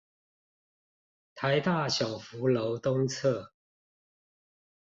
[1.35, 3.51] 臺大小福樓東側